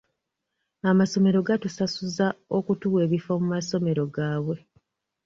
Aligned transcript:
Amasomero 0.89 1.39
gatusasuza 1.47 2.25
okutuwa 2.57 2.99
ebifo 3.05 3.31
mu 3.41 3.47
masomero 3.55 4.03
gaabwe. 4.15 4.57